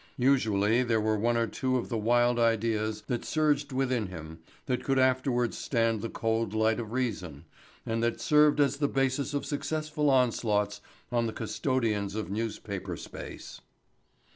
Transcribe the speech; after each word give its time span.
Usually 0.17 0.81
there 0.81 0.99
were 0.99 1.15
one 1.19 1.37
or 1.37 1.45
two 1.45 1.77
of 1.77 1.89
the 1.89 1.97
wild 1.99 2.39
ideas 2.39 3.03
that 3.05 3.23
surged 3.23 3.71
within 3.71 4.07
him 4.07 4.39
that 4.65 4.83
could 4.83 4.97
afterwards 4.97 5.59
stand 5.59 6.01
the 6.01 6.09
cold 6.09 6.55
light 6.55 6.79
of 6.79 6.91
reason 6.91 7.45
and 7.85 8.01
that 8.01 8.19
served 8.19 8.59
as 8.59 8.77
the 8.77 8.87
basis 8.87 9.35
of 9.35 9.45
successful 9.45 10.09
onslaughts 10.09 10.81
on 11.11 11.27
the 11.27 11.33
custodians 11.33 12.15
of 12.15 12.31
newspaper 12.31 12.97
space. 12.97 13.61